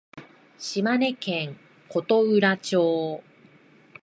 [0.57, 3.21] 鳥取県琴浦町